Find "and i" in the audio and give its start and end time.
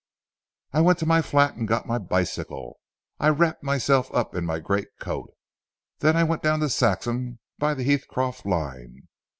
3.19-3.37